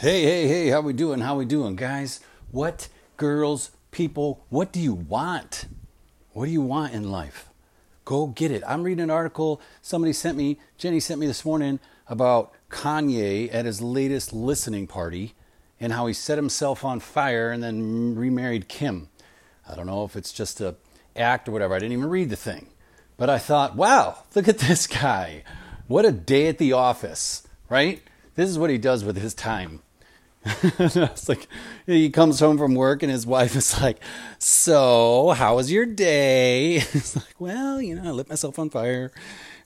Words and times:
Hey, 0.00 0.22
hey, 0.22 0.48
hey, 0.48 0.68
how 0.68 0.80
we 0.80 0.94
doing? 0.94 1.20
How 1.20 1.36
we 1.36 1.44
doing, 1.44 1.76
guys? 1.76 2.20
What 2.50 2.88
girls, 3.18 3.72
people, 3.90 4.46
what 4.48 4.72
do 4.72 4.80
you 4.80 4.94
want? 4.94 5.66
What 6.32 6.46
do 6.46 6.50
you 6.50 6.62
want 6.62 6.94
in 6.94 7.10
life? 7.10 7.50
Go 8.06 8.28
get 8.28 8.50
it. 8.50 8.62
I'm 8.66 8.82
reading 8.82 9.02
an 9.02 9.10
article 9.10 9.60
somebody 9.82 10.14
sent 10.14 10.38
me, 10.38 10.58
Jenny 10.78 11.00
sent 11.00 11.20
me 11.20 11.26
this 11.26 11.44
morning 11.44 11.80
about 12.08 12.54
Kanye 12.70 13.52
at 13.52 13.66
his 13.66 13.82
latest 13.82 14.32
listening 14.32 14.86
party 14.86 15.34
and 15.78 15.92
how 15.92 16.06
he 16.06 16.14
set 16.14 16.38
himself 16.38 16.82
on 16.82 16.98
fire 16.98 17.52
and 17.52 17.62
then 17.62 18.14
remarried 18.14 18.68
Kim. 18.68 19.10
I 19.68 19.74
don't 19.74 19.84
know 19.84 20.04
if 20.04 20.16
it's 20.16 20.32
just 20.32 20.62
a 20.62 20.76
act 21.14 21.46
or 21.46 21.52
whatever. 21.52 21.74
I 21.74 21.78
didn't 21.78 21.92
even 21.92 22.08
read 22.08 22.30
the 22.30 22.36
thing. 22.36 22.68
But 23.18 23.28
I 23.28 23.36
thought, 23.36 23.76
wow, 23.76 24.24
look 24.34 24.48
at 24.48 24.60
this 24.60 24.86
guy. 24.86 25.44
What 25.88 26.06
a 26.06 26.10
day 26.10 26.46
at 26.48 26.56
the 26.56 26.72
office, 26.72 27.46
right? 27.68 28.02
This 28.34 28.48
is 28.48 28.58
what 28.58 28.70
he 28.70 28.78
does 28.78 29.04
with 29.04 29.18
his 29.18 29.34
time. 29.34 29.82
it's 30.62 31.28
like 31.28 31.46
he 31.86 32.08
comes 32.08 32.40
home 32.40 32.56
from 32.56 32.74
work 32.74 33.02
and 33.02 33.12
his 33.12 33.26
wife 33.26 33.54
is 33.54 33.80
like, 33.80 33.98
"So, 34.38 35.30
how 35.30 35.56
was 35.56 35.70
your 35.70 35.84
day?" 35.84 36.76
It's 36.92 37.16
like, 37.16 37.34
"Well, 37.38 37.82
you 37.82 37.94
know, 37.94 38.08
I 38.08 38.10
lit 38.10 38.28
myself 38.28 38.58
on 38.58 38.70
fire, 38.70 39.12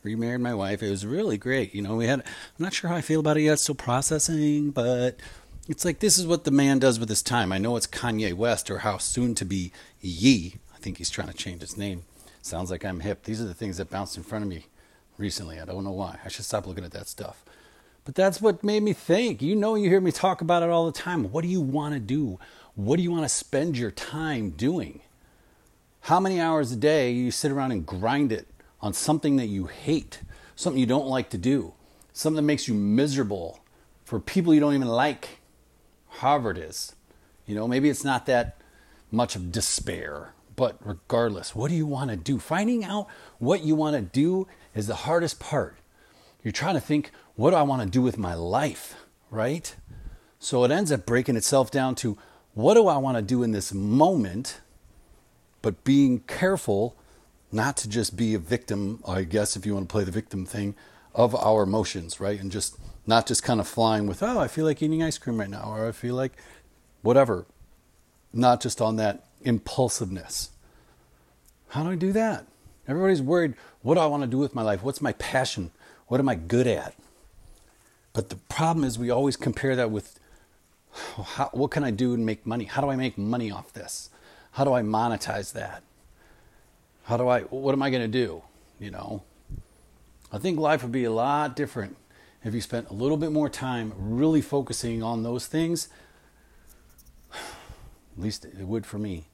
remarried 0.02 0.40
my 0.40 0.54
wife. 0.54 0.82
It 0.82 0.90
was 0.90 1.06
really 1.06 1.38
great. 1.38 1.74
You 1.74 1.82
know, 1.82 1.96
we 1.96 2.06
had. 2.06 2.20
I'm 2.20 2.62
not 2.62 2.74
sure 2.74 2.90
how 2.90 2.96
I 2.96 3.02
feel 3.02 3.20
about 3.20 3.36
it 3.36 3.42
yet. 3.42 3.60
Still 3.60 3.76
processing, 3.76 4.70
but 4.70 5.20
it's 5.68 5.84
like 5.84 6.00
this 6.00 6.18
is 6.18 6.26
what 6.26 6.44
the 6.44 6.50
man 6.50 6.80
does 6.80 6.98
with 6.98 7.08
his 7.08 7.22
time. 7.22 7.52
I 7.52 7.58
know 7.58 7.76
it's 7.76 7.86
Kanye 7.86 8.34
West 8.34 8.68
or 8.68 8.78
how 8.78 8.98
soon 8.98 9.34
to 9.36 9.44
be 9.44 9.70
Ye. 10.00 10.56
I 10.74 10.78
think 10.78 10.98
he's 10.98 11.10
trying 11.10 11.28
to 11.28 11.34
change 11.34 11.60
his 11.60 11.76
name. 11.76 12.02
Sounds 12.42 12.70
like 12.70 12.84
I'm 12.84 13.00
hip. 13.00 13.22
These 13.24 13.40
are 13.40 13.46
the 13.46 13.54
things 13.54 13.78
that 13.78 13.90
bounced 13.90 14.16
in 14.16 14.22
front 14.22 14.42
of 14.42 14.50
me 14.50 14.66
recently. 15.18 15.60
I 15.60 15.64
don't 15.64 15.84
know 15.84 15.92
why. 15.92 16.18
I 16.24 16.28
should 16.28 16.44
stop 16.44 16.66
looking 16.66 16.84
at 16.84 16.90
that 16.92 17.08
stuff. 17.08 17.44
But 18.04 18.14
that's 18.14 18.40
what 18.40 18.62
made 18.62 18.82
me 18.82 18.92
think. 18.92 19.40
You 19.40 19.56
know, 19.56 19.74
you 19.74 19.88
hear 19.88 20.00
me 20.00 20.12
talk 20.12 20.40
about 20.40 20.62
it 20.62 20.68
all 20.68 20.86
the 20.86 20.92
time. 20.92 21.30
What 21.32 21.42
do 21.42 21.48
you 21.48 21.60
want 21.60 21.94
to 21.94 22.00
do? 22.00 22.38
What 22.74 22.96
do 22.96 23.02
you 23.02 23.10
want 23.10 23.24
to 23.24 23.28
spend 23.28 23.78
your 23.78 23.90
time 23.90 24.50
doing? 24.50 25.00
How 26.02 26.20
many 26.20 26.38
hours 26.40 26.70
a 26.70 26.76
day 26.76 27.12
you 27.12 27.30
sit 27.30 27.50
around 27.50 27.72
and 27.72 27.86
grind 27.86 28.30
it 28.30 28.46
on 28.82 28.92
something 28.92 29.36
that 29.36 29.46
you 29.46 29.66
hate, 29.66 30.20
something 30.54 30.78
you 30.78 30.86
don't 30.86 31.06
like 31.06 31.30
to 31.30 31.38
do, 31.38 31.72
something 32.12 32.36
that 32.36 32.42
makes 32.42 32.68
you 32.68 32.74
miserable 32.74 33.60
for 34.04 34.20
people 34.20 34.52
you 34.52 34.60
don't 34.60 34.74
even 34.74 34.88
like? 34.88 35.38
However, 36.08 36.50
it 36.50 36.58
is. 36.58 36.94
You 37.46 37.54
know, 37.54 37.66
maybe 37.66 37.88
it's 37.88 38.04
not 38.04 38.26
that 38.26 38.58
much 39.10 39.34
of 39.34 39.50
despair, 39.50 40.34
but 40.56 40.76
regardless, 40.84 41.54
what 41.54 41.70
do 41.70 41.74
you 41.74 41.86
want 41.86 42.10
to 42.10 42.16
do? 42.16 42.38
Finding 42.38 42.84
out 42.84 43.06
what 43.38 43.62
you 43.62 43.74
want 43.74 43.96
to 43.96 44.02
do 44.02 44.46
is 44.74 44.86
the 44.86 44.94
hardest 44.94 45.40
part. 45.40 45.78
You're 46.42 46.52
trying 46.52 46.74
to 46.74 46.80
think, 46.80 47.10
what 47.36 47.50
do 47.50 47.56
I 47.56 47.62
want 47.62 47.82
to 47.82 47.88
do 47.88 48.02
with 48.02 48.18
my 48.18 48.34
life, 48.34 48.94
right? 49.30 49.74
So 50.38 50.64
it 50.64 50.70
ends 50.70 50.92
up 50.92 51.06
breaking 51.06 51.36
itself 51.36 51.70
down 51.70 51.94
to 51.96 52.18
what 52.54 52.74
do 52.74 52.86
I 52.86 52.98
want 52.98 53.16
to 53.16 53.22
do 53.22 53.42
in 53.42 53.52
this 53.52 53.72
moment, 53.72 54.60
but 55.62 55.82
being 55.84 56.20
careful 56.20 56.96
not 57.50 57.76
to 57.78 57.88
just 57.88 58.16
be 58.16 58.34
a 58.34 58.38
victim, 58.38 59.00
I 59.06 59.22
guess, 59.22 59.56
if 59.56 59.64
you 59.64 59.74
want 59.74 59.88
to 59.88 59.92
play 59.92 60.04
the 60.04 60.10
victim 60.10 60.44
thing, 60.44 60.74
of 61.14 61.34
our 61.34 61.62
emotions, 61.62 62.20
right? 62.20 62.40
And 62.40 62.50
just 62.50 62.76
not 63.06 63.26
just 63.26 63.42
kind 63.42 63.60
of 63.60 63.68
flying 63.68 64.06
with, 64.06 64.22
oh, 64.22 64.38
I 64.38 64.48
feel 64.48 64.64
like 64.64 64.82
eating 64.82 65.02
ice 65.02 65.18
cream 65.18 65.38
right 65.38 65.48
now, 65.50 65.72
or 65.74 65.88
I 65.88 65.92
feel 65.92 66.14
like 66.14 66.32
whatever. 67.02 67.46
Not 68.32 68.60
just 68.60 68.80
on 68.80 68.96
that 68.96 69.24
impulsiveness. 69.42 70.50
How 71.68 71.84
do 71.84 71.90
I 71.90 71.94
do 71.94 72.12
that? 72.12 72.46
Everybody's 72.88 73.22
worried, 73.22 73.54
what 73.82 73.94
do 73.94 74.00
I 74.00 74.06
want 74.06 74.22
to 74.24 74.28
do 74.28 74.38
with 74.38 74.54
my 74.54 74.62
life? 74.62 74.82
What's 74.82 75.00
my 75.00 75.12
passion? 75.12 75.70
What 76.08 76.20
am 76.20 76.28
I 76.28 76.34
good 76.34 76.66
at? 76.66 76.94
But 78.14 78.30
the 78.30 78.36
problem 78.36 78.84
is 78.84 78.98
we 78.98 79.10
always 79.10 79.36
compare 79.36 79.76
that 79.76 79.90
with 79.90 80.18
oh, 81.18 81.22
how, 81.24 81.50
what 81.52 81.72
can 81.72 81.84
I 81.84 81.90
do 81.90 82.14
and 82.14 82.24
make 82.24 82.46
money? 82.46 82.64
How 82.64 82.80
do 82.80 82.88
I 82.88 82.96
make 82.96 83.18
money 83.18 83.50
off 83.50 83.72
this? 83.74 84.08
How 84.52 84.64
do 84.64 84.72
I 84.72 84.82
monetize 84.82 85.52
that? 85.52 85.82
How 87.02 87.18
do 87.18 87.28
I, 87.28 87.40
what 87.42 87.72
am 87.72 87.82
I 87.82 87.90
going 87.90 88.02
to 88.02 88.08
do? 88.26 88.42
You 88.78 88.92
know, 88.92 89.24
I 90.32 90.38
think 90.38 90.58
life 90.58 90.82
would 90.82 90.92
be 90.92 91.04
a 91.04 91.10
lot 91.10 91.56
different 91.56 91.96
if 92.44 92.54
you 92.54 92.60
spent 92.60 92.88
a 92.88 92.94
little 92.94 93.16
bit 93.16 93.32
more 93.32 93.48
time 93.48 93.92
really 93.96 94.40
focusing 94.40 95.02
on 95.02 95.24
those 95.24 95.46
things. 95.46 95.88
At 97.32 98.22
least 98.22 98.44
it 98.44 98.56
would 98.58 98.86
for 98.86 98.98
me. 98.98 99.24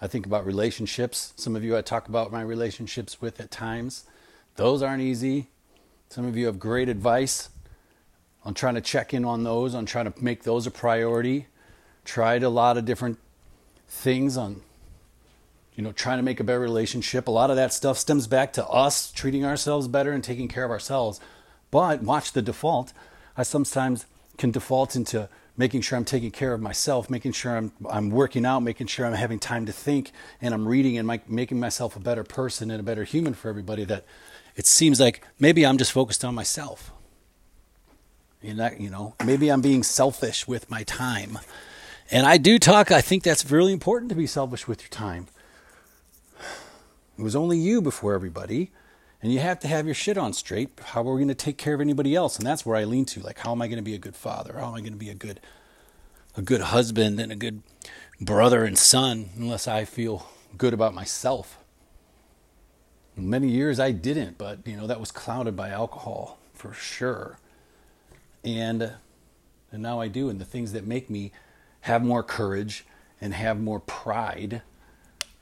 I 0.00 0.08
think 0.08 0.26
about 0.26 0.44
relationships. 0.44 1.34
Some 1.36 1.54
of 1.54 1.62
you 1.62 1.76
I 1.76 1.82
talk 1.82 2.08
about 2.08 2.32
my 2.32 2.42
relationships 2.42 3.20
with 3.20 3.40
at 3.40 3.52
times. 3.52 4.04
Those 4.56 4.82
aren't 4.82 5.02
easy. 5.02 5.50
Some 6.08 6.26
of 6.26 6.36
you 6.36 6.46
have 6.46 6.58
great 6.58 6.88
advice 6.88 7.48
on 8.44 8.54
trying 8.54 8.74
to 8.74 8.80
check 8.80 9.14
in 9.14 9.24
on 9.24 9.44
those, 9.44 9.74
on 9.74 9.86
trying 9.86 10.10
to 10.10 10.22
make 10.22 10.42
those 10.42 10.66
a 10.66 10.70
priority. 10.70 11.46
Tried 12.04 12.42
a 12.42 12.48
lot 12.48 12.76
of 12.76 12.84
different 12.84 13.18
things 13.88 14.36
on, 14.36 14.60
you 15.74 15.82
know, 15.82 15.92
trying 15.92 16.18
to 16.18 16.22
make 16.22 16.40
a 16.40 16.44
better 16.44 16.60
relationship. 16.60 17.26
A 17.28 17.30
lot 17.30 17.50
of 17.50 17.56
that 17.56 17.72
stuff 17.72 17.96
stems 17.96 18.26
back 18.26 18.52
to 18.54 18.66
us 18.66 19.10
treating 19.10 19.44
ourselves 19.44 19.88
better 19.88 20.12
and 20.12 20.22
taking 20.22 20.48
care 20.48 20.64
of 20.64 20.70
ourselves. 20.70 21.20
But 21.70 22.02
watch 22.02 22.32
the 22.32 22.42
default. 22.42 22.92
I 23.36 23.42
sometimes 23.42 24.06
can 24.36 24.50
default 24.50 24.94
into 24.94 25.28
making 25.56 25.80
sure 25.80 25.96
I'm 25.96 26.04
taking 26.04 26.30
care 26.30 26.52
of 26.52 26.60
myself, 26.60 27.08
making 27.08 27.32
sure 27.32 27.56
I'm 27.56 27.72
I'm 27.88 28.10
working 28.10 28.44
out, 28.44 28.60
making 28.60 28.88
sure 28.88 29.06
I'm 29.06 29.14
having 29.14 29.38
time 29.38 29.66
to 29.66 29.72
think, 29.72 30.12
and 30.40 30.52
I'm 30.52 30.68
reading 30.68 30.98
and 30.98 31.20
making 31.26 31.58
myself 31.58 31.96
a 31.96 32.00
better 32.00 32.24
person 32.24 32.70
and 32.70 32.80
a 32.80 32.82
better 32.82 33.04
human 33.04 33.34
for 33.34 33.48
everybody. 33.48 33.84
That 33.84 34.04
it 34.56 34.66
seems 34.66 35.00
like 35.00 35.24
maybe 35.38 35.64
I'm 35.64 35.78
just 35.78 35.92
focused 35.92 36.24
on 36.24 36.34
myself. 36.34 36.92
And 38.44 38.58
that, 38.58 38.80
you 38.80 38.90
know, 38.90 39.14
maybe 39.24 39.48
I'm 39.48 39.60
being 39.60 39.82
selfish 39.82 40.46
with 40.46 40.70
my 40.70 40.82
time. 40.82 41.38
And 42.10 42.26
I 42.26 42.36
do 42.36 42.58
talk, 42.58 42.90
I 42.90 43.00
think 43.00 43.22
that's 43.22 43.50
really 43.50 43.72
important 43.72 44.10
to 44.10 44.14
be 44.14 44.26
selfish 44.26 44.68
with 44.68 44.82
your 44.82 44.90
time. 44.90 45.26
It 47.18 47.22
was 47.22 47.34
only 47.34 47.58
you 47.58 47.80
before 47.80 48.14
everybody. 48.14 48.70
And 49.22 49.32
you 49.32 49.40
have 49.40 49.58
to 49.60 49.68
have 49.68 49.86
your 49.86 49.94
shit 49.94 50.18
on 50.18 50.34
straight. 50.34 50.78
How 50.84 51.00
are 51.00 51.14
we 51.14 51.20
going 51.20 51.28
to 51.28 51.34
take 51.34 51.56
care 51.56 51.72
of 51.72 51.80
anybody 51.80 52.14
else? 52.14 52.36
And 52.36 52.46
that's 52.46 52.66
where 52.66 52.76
I 52.76 52.84
lean 52.84 53.06
to. 53.06 53.20
Like, 53.20 53.38
how 53.38 53.52
am 53.52 53.62
I 53.62 53.68
going 53.68 53.78
to 53.78 53.82
be 53.82 53.94
a 53.94 53.98
good 53.98 54.14
father? 54.14 54.58
How 54.58 54.68
am 54.68 54.74
I 54.74 54.80
going 54.80 54.92
to 54.92 54.98
be 54.98 55.08
a 55.08 55.14
good, 55.14 55.40
a 56.36 56.42
good 56.42 56.60
husband 56.60 57.18
and 57.18 57.32
a 57.32 57.36
good 57.36 57.62
brother 58.20 58.64
and 58.64 58.76
son? 58.76 59.30
Unless 59.36 59.66
I 59.66 59.86
feel 59.86 60.26
good 60.58 60.74
about 60.74 60.92
myself. 60.92 61.58
Many 63.16 63.48
years 63.48 63.80
I 63.80 63.92
didn't, 63.92 64.36
but 64.36 64.66
you 64.66 64.76
know 64.76 64.86
that 64.88 65.00
was 65.00 65.10
clouded 65.10 65.56
by 65.56 65.70
alcohol 65.70 66.38
for 66.52 66.74
sure 66.74 67.38
and 68.44 68.92
and 69.72 69.82
now 69.82 70.00
I 70.00 70.08
do 70.08 70.28
and 70.28 70.40
the 70.40 70.44
things 70.44 70.72
that 70.72 70.86
make 70.86 71.10
me 71.10 71.32
have 71.82 72.04
more 72.04 72.22
courage 72.22 72.84
and 73.20 73.34
have 73.34 73.60
more 73.60 73.80
pride 73.80 74.62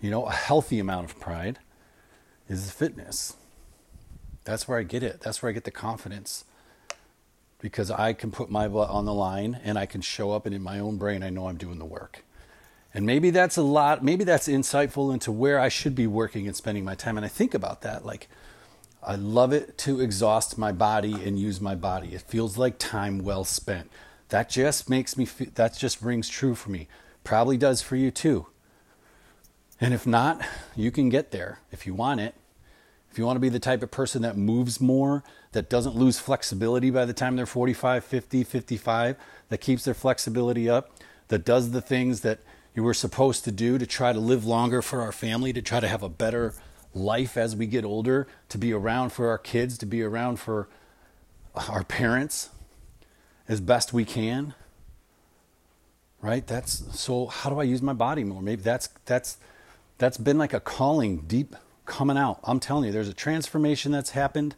you 0.00 0.10
know 0.10 0.26
a 0.26 0.32
healthy 0.32 0.78
amount 0.78 1.10
of 1.10 1.18
pride 1.18 1.58
is 2.48 2.70
fitness. 2.70 3.36
That's 4.44 4.66
where 4.68 4.78
I 4.78 4.82
get 4.82 5.02
it. 5.02 5.20
That's 5.20 5.42
where 5.42 5.50
I 5.50 5.52
get 5.52 5.64
the 5.64 5.70
confidence. 5.70 6.44
Because 7.60 7.90
I 7.90 8.12
can 8.12 8.32
put 8.32 8.50
my 8.50 8.66
butt 8.66 8.90
on 8.90 9.04
the 9.04 9.14
line 9.14 9.60
and 9.62 9.78
I 9.78 9.86
can 9.86 10.00
show 10.00 10.32
up 10.32 10.46
and 10.46 10.54
in 10.54 10.62
my 10.62 10.80
own 10.80 10.96
brain 10.96 11.22
I 11.22 11.30
know 11.30 11.46
I'm 11.46 11.56
doing 11.56 11.78
the 11.78 11.84
work. 11.84 12.24
And 12.92 13.06
maybe 13.06 13.30
that's 13.30 13.56
a 13.56 13.62
lot 13.62 14.04
maybe 14.04 14.24
that's 14.24 14.48
insightful 14.48 15.12
into 15.12 15.30
where 15.32 15.58
I 15.58 15.68
should 15.68 15.94
be 15.94 16.06
working 16.06 16.46
and 16.46 16.56
spending 16.56 16.84
my 16.84 16.96
time. 16.96 17.16
And 17.16 17.24
I 17.24 17.28
think 17.28 17.54
about 17.54 17.82
that 17.82 18.04
like 18.04 18.28
I 19.04 19.16
love 19.16 19.52
it 19.52 19.76
to 19.78 20.00
exhaust 20.00 20.56
my 20.56 20.70
body 20.70 21.12
and 21.12 21.38
use 21.38 21.60
my 21.60 21.74
body. 21.74 22.14
It 22.14 22.22
feels 22.22 22.56
like 22.56 22.78
time 22.78 23.18
well 23.18 23.44
spent. 23.44 23.90
That 24.28 24.48
just 24.48 24.88
makes 24.88 25.16
me 25.16 25.24
feel, 25.24 25.48
that 25.54 25.76
just 25.76 26.00
rings 26.00 26.28
true 26.28 26.54
for 26.54 26.70
me. 26.70 26.88
Probably 27.24 27.56
does 27.56 27.82
for 27.82 27.96
you 27.96 28.10
too. 28.10 28.46
And 29.80 29.92
if 29.92 30.06
not, 30.06 30.40
you 30.76 30.92
can 30.92 31.08
get 31.08 31.32
there 31.32 31.58
if 31.72 31.86
you 31.86 31.94
want 31.94 32.20
it. 32.20 32.34
If 33.10 33.18
you 33.18 33.26
want 33.26 33.36
to 33.36 33.40
be 33.40 33.48
the 33.48 33.58
type 33.58 33.82
of 33.82 33.90
person 33.90 34.22
that 34.22 34.36
moves 34.36 34.80
more, 34.80 35.22
that 35.50 35.68
doesn't 35.68 35.96
lose 35.96 36.18
flexibility 36.18 36.88
by 36.88 37.04
the 37.04 37.12
time 37.12 37.36
they're 37.36 37.44
45, 37.44 38.04
50, 38.04 38.44
55, 38.44 39.16
that 39.48 39.58
keeps 39.58 39.84
their 39.84 39.92
flexibility 39.92 40.70
up, 40.70 40.96
that 41.28 41.44
does 41.44 41.72
the 41.72 41.82
things 41.82 42.20
that 42.20 42.38
you 42.74 42.82
were 42.82 42.94
supposed 42.94 43.44
to 43.44 43.52
do 43.52 43.76
to 43.76 43.86
try 43.86 44.12
to 44.14 44.18
live 44.18 44.46
longer 44.46 44.80
for 44.80 45.02
our 45.02 45.12
family, 45.12 45.52
to 45.52 45.60
try 45.60 45.78
to 45.78 45.88
have 45.88 46.02
a 46.02 46.08
better 46.08 46.54
life 46.94 47.36
as 47.36 47.56
we 47.56 47.66
get 47.66 47.84
older, 47.84 48.26
to 48.48 48.58
be 48.58 48.72
around 48.72 49.10
for 49.10 49.28
our 49.28 49.38
kids, 49.38 49.78
to 49.78 49.86
be 49.86 50.02
around 50.02 50.38
for 50.38 50.68
our 51.54 51.84
parents 51.84 52.50
as 53.48 53.60
best 53.60 53.92
we 53.92 54.04
can. 54.04 54.54
Right? 56.20 56.46
That's 56.46 56.98
so 56.98 57.26
how 57.26 57.50
do 57.50 57.58
I 57.58 57.64
use 57.64 57.82
my 57.82 57.92
body 57.92 58.22
more? 58.22 58.42
Maybe 58.42 58.62
that's 58.62 58.88
that's 59.06 59.38
that's 59.98 60.16
been 60.16 60.38
like 60.38 60.52
a 60.52 60.60
calling 60.60 61.18
deep 61.22 61.56
coming 61.84 62.16
out. 62.16 62.38
I'm 62.44 62.60
telling 62.60 62.84
you, 62.84 62.92
there's 62.92 63.08
a 63.08 63.14
transformation 63.14 63.90
that's 63.90 64.10
happened. 64.10 64.54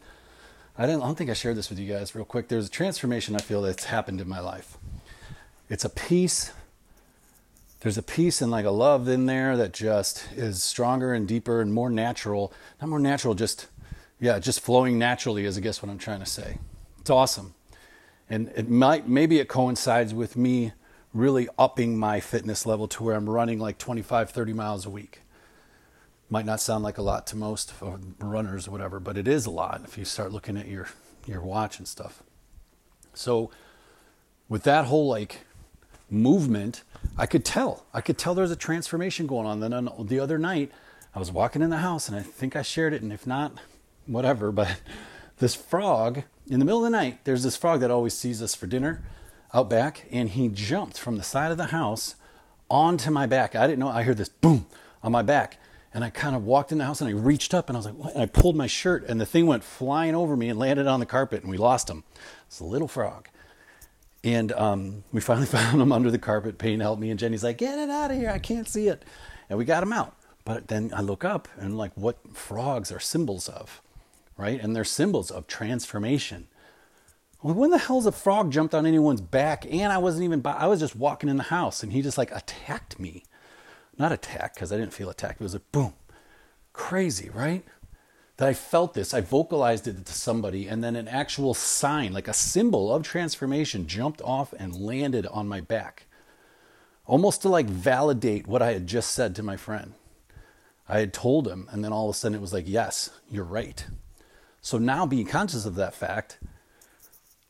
I 0.77 0.87
didn't 0.87 1.03
I 1.03 1.07
don't 1.07 1.17
think 1.17 1.31
I 1.31 1.35
shared 1.35 1.57
this 1.57 1.71
with 1.71 1.79
you 1.79 1.91
guys 1.91 2.15
real 2.15 2.27
quick. 2.27 2.49
There's 2.49 2.67
a 2.67 2.71
transformation 2.71 3.35
I 3.35 3.39
feel 3.39 3.63
that's 3.63 3.85
happened 3.85 4.21
in 4.21 4.29
my 4.29 4.41
life. 4.41 4.77
It's 5.71 5.85
a 5.85 5.89
peace 5.89 6.53
there's 7.85 7.99
a 7.99 8.03
peace 8.03 8.41
and 8.41 8.51
like 8.51 8.65
a 8.65 8.71
love 8.71 9.09
in 9.09 9.27
there 9.27 9.59
that 9.59 9.75
just 9.75 10.27
is 10.35 10.63
stronger 10.63 11.13
and 11.13 11.29
deeper 11.29 11.61
and 11.61 11.71
more 11.75 11.91
natural. 11.91 12.51
Not 12.81 12.89
more 12.89 12.99
natural, 12.99 13.35
just 13.35 13.67
yeah, 14.19 14.39
just 14.39 14.61
flowing 14.61 14.99
naturally 14.99 15.45
is 15.45 15.59
I 15.59 15.61
guess 15.61 15.83
what 15.83 15.91
I'm 15.91 15.99
trying 15.99 16.21
to 16.21 16.27
say. 16.27 16.57
It's 17.01 17.11
awesome. 17.11 17.53
And 18.31 18.51
it 18.57 18.71
might, 18.71 19.07
maybe 19.07 19.39
it 19.39 19.49
coincides 19.49 20.15
with 20.15 20.35
me 20.35 20.73
really 21.13 21.47
upping 21.59 21.99
my 21.99 22.21
fitness 22.21 22.65
level 22.65 22.89
to 22.89 23.03
where 23.03 23.15
I'm 23.17 23.29
running 23.29 23.59
like 23.59 23.77
25, 23.77 24.31
30 24.31 24.53
miles 24.55 24.87
a 24.87 24.91
week. 24.91 25.21
Might 26.31 26.47
not 26.47 26.63
sound 26.63 26.85
like 26.85 26.97
a 26.97 27.03
lot 27.03 27.27
to 27.29 27.37
most 27.37 27.75
runners 28.19 28.67
or 28.67 28.71
whatever, 28.71 28.99
but 28.99 29.19
it 29.19 29.29
is 29.29 29.45
a 29.45 29.51
lot 29.51 29.83
if 29.85 29.99
you 29.99 30.07
start 30.07 30.33
looking 30.33 30.57
at 30.57 30.69
your, 30.69 30.89
your 31.27 31.43
watch 31.43 31.77
and 31.79 31.87
stuff. 31.87 32.23
So, 33.13 33.51
with 34.49 34.63
that 34.63 34.87
whole 34.87 35.07
like 35.07 35.41
movement, 36.09 36.83
I 37.17 37.27
could 37.27 37.45
tell. 37.45 37.87
I 37.95 38.01
could 38.01 38.19
tell 38.19 38.35
there 38.35 38.43
was 38.43 38.51
a 38.51 38.57
transformation 38.57 39.27
going 39.27 39.47
on. 39.47 39.61
Then 39.61 39.73
on 39.73 40.07
the 40.07 40.19
other 40.19 40.39
night, 40.39 40.73
I 41.15 41.19
was 41.19 41.31
walking 41.31 41.63
in 41.63 41.71
the 41.71 41.79
house 41.79 42.09
and 42.09 42.17
I 42.17 42.23
think 42.23 42.57
I 42.57 42.63
shared 42.63 42.93
it, 42.93 43.03
and 43.03 43.13
if 43.13 43.27
not, 43.27 43.53
whatever. 44.07 44.51
But 44.51 44.81
this 45.39 45.55
frog, 45.55 46.23
in 46.49 46.59
the 46.59 46.65
middle 46.65 46.85
of 46.85 46.91
the 46.91 46.97
night, 46.97 47.25
there's 47.25 47.45
this 47.45 47.57
frog 47.57 47.81
that 47.81 47.91
always 47.91 48.15
sees 48.15 48.43
us 48.43 48.55
for 48.55 48.67
dinner 48.67 49.05
out 49.53 49.71
back, 49.71 50.07
and 50.11 50.31
he 50.31 50.49
jumped 50.49 50.99
from 50.99 51.17
the 51.17 51.23
side 51.23 51.53
of 51.53 51.59
the 51.59 51.67
house 51.67 52.17
onto 52.69 53.11
my 53.11 53.27
back. 53.27 53.55
I 53.55 53.67
didn't 53.67 53.79
know. 53.79 53.89
I 53.89 54.03
heard 54.03 54.17
this 54.17 54.29
boom 54.29 54.67
on 55.03 55.13
my 55.13 55.23
back. 55.23 55.59
And 55.93 56.03
I 56.03 56.11
kind 56.11 56.35
of 56.35 56.45
walked 56.45 56.73
in 56.73 56.79
the 56.79 56.85
house 56.85 57.01
and 57.01 57.09
I 57.09 57.13
reached 57.13 57.55
up 57.55 57.69
and 57.69 57.77
I 57.77 57.79
was 57.79 57.87
like, 57.87 57.95
what? 57.95 58.15
And 58.15 58.23
I 58.25 58.27
pulled 58.27 58.57
my 58.57 58.67
shirt 58.67 59.05
and 59.09 59.21
the 59.21 59.27
thing 59.27 59.47
went 59.47 59.63
flying 59.63 60.17
over 60.17 60.37
me 60.37 60.49
and 60.49 60.59
landed 60.59 60.89
on 60.89 60.99
the 60.99 61.07
carpet 61.07 61.43
and 61.43 61.51
we 61.51 61.57
lost 61.57 61.89
him. 61.89 62.03
It's 62.49 62.59
a 62.59 62.65
little 62.65 62.89
frog. 62.89 63.29
And 64.25 64.51
um, 64.53 65.05
we 65.13 65.21
finally 65.21 65.47
found 65.59 65.81
him 65.81 65.93
under 65.93 66.11
the 66.11 66.19
carpet. 66.19 66.59
Payne 66.59 66.81
helped 66.81 67.01
me, 67.01 67.11
and 67.11 67.21
Jenny's 67.21 67.45
like, 67.45 67.59
"Get 67.59 67.79
it 67.79 67.91
out 67.91 68.11
of 68.11 68.17
here! 68.17 68.31
I 68.31 68.39
can't 68.39 68.69
see 68.69 68.89
it." 68.89 69.05
And 69.49 69.59
we 69.59 69.65
got 69.65 69.83
him 69.83 69.93
out. 69.93 70.17
But 70.45 70.69
then 70.69 70.93
I 70.95 71.01
look 71.01 71.25
up 71.25 71.49
and 71.57 71.77
like, 71.77 71.93
what 71.95 72.19
frogs 72.37 72.93
are 72.93 73.01
symbols 73.01 73.49
of, 73.49 73.81
right? 74.37 74.61
And 74.61 74.77
they're 74.77 74.85
symbols 74.85 75.31
of 75.31 75.47
transformation. 75.47 76.49
Well, 77.43 77.55
when 77.55 77.71
the 77.71 77.79
hell's 77.79 78.07
a 78.07 78.13
frog 78.13 78.51
jumped 78.51 78.75
on 78.75 78.87
anyone's 78.87 79.21
back? 79.21 79.67
And 79.71 79.93
I 79.93 79.99
wasn't 79.99 80.25
even. 80.25 80.43
I 80.47 80.67
was 80.67 80.81
just 80.81 80.97
walking 80.97 81.29
in 81.29 81.37
the 81.37 81.45
house, 81.45 81.83
and 81.83 81.93
he 81.93 82.03
just 82.03 82.19
like 82.19 82.31
attacked 82.31 82.99
me. 82.99 83.25
Not 83.97 84.13
attack 84.13 84.55
because 84.55 84.73
I 84.73 84.77
didn't 84.77 84.93
feel 84.93 85.11
attacked. 85.11 85.41
It 85.41 85.45
was 85.45 85.55
a 85.55 85.61
boom. 85.61 85.95
Crazy, 86.73 87.31
right? 87.31 87.65
That 88.37 88.49
I 88.49 88.55
felt 88.55 88.95
this, 88.95 89.15
I 89.15 89.21
vocalized 89.21 89.87
it 89.87 90.05
to 90.05 90.13
somebody, 90.13 90.67
and 90.67 90.83
then 90.83 90.97
an 90.97 91.07
actual 91.07 91.55
sign, 91.55 92.13
like 92.13 92.27
a 92.27 92.35
symbol 92.35 92.93
of 92.93 93.05
transformation, 93.05 93.87
jumped 93.87 94.21
off 94.23 94.53
and 94.59 94.75
landed 94.75 95.27
on 95.27 95.47
my 95.47 95.61
back. 95.61 96.07
Almost 97.07 97.43
to 97.43 97.49
like 97.49 97.67
validate 97.67 98.47
what 98.47 98.63
I 98.63 98.73
had 98.73 98.87
just 98.87 99.13
said 99.13 99.37
to 99.37 99.43
my 99.43 99.57
friend. 99.57 99.93
I 100.89 100.99
had 100.99 101.13
told 101.13 101.47
him, 101.47 101.69
and 101.71 101.85
then 101.85 101.93
all 101.93 102.09
of 102.09 102.15
a 102.15 102.19
sudden 102.19 102.37
it 102.37 102.41
was 102.41 102.53
like, 102.53 102.69
yes, 102.69 103.11
you're 103.31 103.45
right. 103.45 103.87
So 104.61 104.79
now 104.79 105.07
being 105.07 105.27
conscious 105.27 105.65
of 105.65 105.77
that 105.77 105.95
fact, 105.95 106.39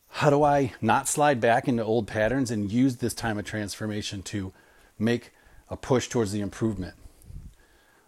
how 0.09 0.29
do 0.29 0.43
I 0.43 0.73
not 0.81 1.07
slide 1.07 1.41
back 1.41 1.67
into 1.67 1.83
old 1.83 2.07
patterns 2.07 2.51
and 2.51 2.71
use 2.71 2.97
this 2.97 3.13
time 3.13 3.37
of 3.37 3.45
transformation 3.45 4.21
to 4.23 4.53
make 4.99 5.31
a 5.67 5.75
push 5.75 6.07
towards 6.07 6.31
the 6.31 6.41
improvement 6.41 6.95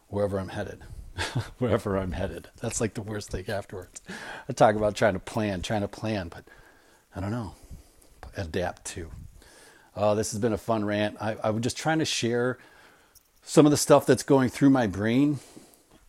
wherever 0.08 0.40
I'm 0.40 0.50
headed? 0.50 0.84
wherever 1.58 1.98
I'm 1.98 2.12
headed. 2.12 2.50
That's 2.62 2.82
like 2.82 2.94
the 2.94 3.02
worst 3.02 3.32
thing 3.32 3.50
afterwards. 3.50 4.02
I 4.48 4.54
talk 4.54 4.76
about 4.76 4.96
trying 4.96 5.14
to 5.14 5.20
plan, 5.20 5.62
trying 5.62 5.82
to 5.82 5.88
plan, 5.88 6.30
but 6.30 6.46
I 7.16 7.20
don't 7.20 7.32
know. 7.32 7.56
Adapt 8.36 8.86
to. 8.86 9.10
Uh, 9.96 10.14
this 10.14 10.32
has 10.32 10.40
been 10.40 10.54
a 10.54 10.58
fun 10.58 10.86
rant. 10.86 11.18
I, 11.20 11.38
I 11.44 11.50
was 11.50 11.64
just 11.64 11.78
trying 11.78 12.00
to 12.00 12.06
share 12.06 12.60
some 13.44 13.66
of 13.66 13.72
the 13.72 13.78
stuff 13.78 14.06
that's 14.06 14.24
going 14.24 14.50
through 14.50 14.70
my 14.70 14.86
brain. 14.86 15.40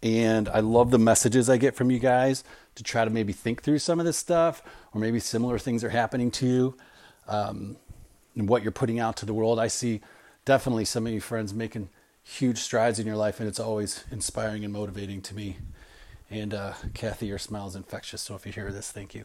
And 0.02 0.49
I 0.49 0.60
love 0.60 0.90
the 0.90 0.99
messages 0.99 1.49
I 1.49 1.56
get 1.56 1.75
from 1.75 1.90
you 1.90 1.99
guys 1.99 2.44
to 2.75 2.82
try 2.84 3.04
to 3.04 3.11
maybe 3.11 3.32
think 3.32 3.62
through 3.62 3.78
some 3.81 3.99
of 3.99 4.06
this 4.06 4.16
stuff, 4.16 4.62
or 4.93 5.00
maybe 5.00 5.19
similar 5.19 5.58
things 5.58 5.82
are 5.82 5.88
happening 5.88 6.31
to 6.32 6.46
you, 6.46 6.76
um, 7.26 7.76
and 8.37 8.49
what 8.49 8.62
you're 8.62 8.70
putting 8.70 9.00
out 9.00 9.16
to 9.16 9.26
the 9.26 9.34
world. 9.34 9.58
I 9.58 9.66
see 9.66 10.00
definitely 10.44 10.84
some 10.84 11.06
of 11.06 11.12
you 11.12 11.20
friends 11.20 11.52
making 11.52 11.88
huge 12.28 12.58
strides 12.58 12.98
in 12.98 13.06
your 13.06 13.16
life, 13.16 13.40
and 13.40 13.48
it's 13.48 13.58
always 13.58 14.04
inspiring 14.10 14.64
and 14.64 14.72
motivating 14.72 15.22
to 15.22 15.34
me. 15.34 15.56
And 16.30 16.52
uh, 16.52 16.75
Kathy, 16.92 17.26
your 17.26 17.38
smile 17.38 17.69
is 17.69 17.75
infectious. 17.75 18.20
So 18.20 18.34
if 18.34 18.44
you 18.44 18.52
hear 18.52 18.70
this, 18.70 18.92
thank 18.92 19.14
you. 19.14 19.25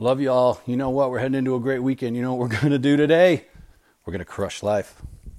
Love 0.00 0.20
you 0.20 0.30
all. 0.30 0.60
You 0.66 0.76
know 0.76 0.90
what? 0.90 1.10
We're 1.10 1.20
heading 1.20 1.38
into 1.38 1.54
a 1.54 1.60
great 1.60 1.78
weekend. 1.78 2.16
You 2.16 2.22
know 2.22 2.34
what 2.34 2.50
we're 2.50 2.56
going 2.60 2.72
to 2.72 2.78
do 2.78 2.96
today? 2.96 3.46
We're 4.04 4.12
going 4.12 4.18
to 4.20 4.24
crush 4.24 4.62
life. 4.62 5.00